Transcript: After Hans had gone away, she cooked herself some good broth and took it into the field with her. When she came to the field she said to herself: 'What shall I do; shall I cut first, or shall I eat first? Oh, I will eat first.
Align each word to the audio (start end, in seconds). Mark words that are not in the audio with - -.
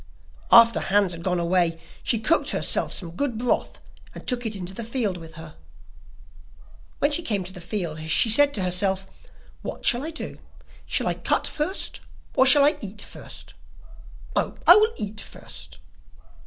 After 0.51 0.79
Hans 0.79 1.11
had 1.11 1.21
gone 1.21 1.39
away, 1.39 1.79
she 2.01 2.17
cooked 2.17 2.49
herself 2.49 2.91
some 2.91 3.11
good 3.15 3.37
broth 3.37 3.77
and 4.15 4.25
took 4.25 4.47
it 4.47 4.55
into 4.55 4.73
the 4.73 4.83
field 4.83 5.15
with 5.15 5.35
her. 5.35 5.57
When 6.97 7.11
she 7.11 7.21
came 7.21 7.43
to 7.43 7.53
the 7.53 7.61
field 7.61 7.99
she 8.09 8.27
said 8.31 8.51
to 8.55 8.63
herself: 8.63 9.05
'What 9.61 9.85
shall 9.85 10.03
I 10.03 10.09
do; 10.09 10.39
shall 10.87 11.05
I 11.05 11.13
cut 11.13 11.45
first, 11.45 11.99
or 12.35 12.47
shall 12.47 12.65
I 12.65 12.77
eat 12.81 12.99
first? 13.03 13.53
Oh, 14.35 14.55
I 14.65 14.75
will 14.75 14.93
eat 14.97 15.21
first. 15.21 15.77